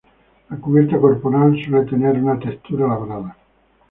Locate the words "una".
2.17-2.39